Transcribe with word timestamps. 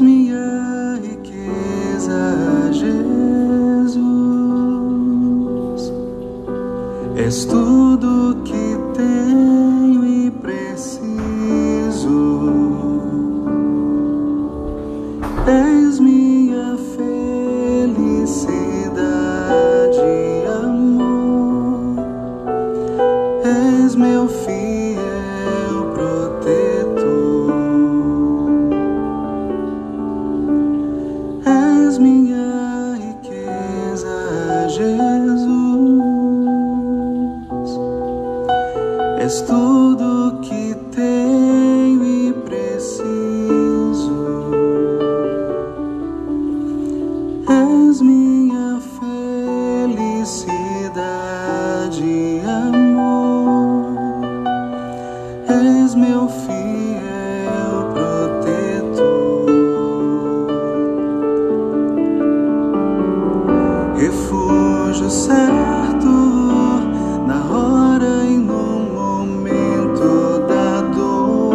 minha 0.00 0.98
riqueza, 1.02 2.70
Jesus. 2.72 4.02
És 7.16 7.44
tudo 7.44 8.36
que 8.44 8.78
tenho 8.94 10.04
e 10.04 10.30
preciso. 10.30 11.04
Jesus, 34.74 35.48
és 39.20 39.40
tudo 39.42 40.40
que 40.42 40.74
tenho 40.90 42.02
e 42.02 42.32
preciso, 42.44 43.46
és 47.48 48.00
minha 48.00 48.80
felicidade, 48.98 50.42
amor, 52.44 53.94
és 55.48 55.94
meu 55.94 56.28
fiel. 56.28 57.33
refúgio 63.96 65.08
certo 65.08 66.08
na 67.26 67.44
hora 67.50 68.24
e 68.26 68.36
no 68.36 68.80
momento 68.92 70.40
da 70.48 70.80
dor, 70.92 71.54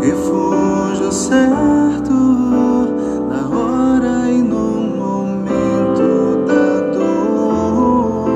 refúgio 0.00 1.12
certo 1.12 2.14
na 3.28 3.48
hora 3.48 4.30
e 4.30 4.42
no 4.42 4.80
momento 4.96 6.46
da 6.46 6.80
dor, 6.92 8.28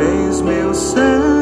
eis 0.00 0.40
meu 0.40 0.74
céu. 0.74 1.41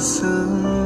色 0.00 0.77